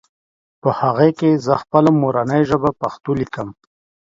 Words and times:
په 0.61 0.69
هغې 0.81 1.09
کې 1.19 1.41
زهٔ 1.45 1.55
خپله 1.63 1.89
مورنۍ 2.01 2.41
ژبه 2.49 2.69
پښتو 2.81 3.11
ليکم 3.19 3.47